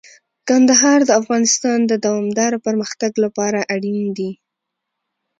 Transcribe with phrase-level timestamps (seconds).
[0.47, 4.31] کندهار د افغانستان د دوامداره پرمختګ لپاره اړین دي.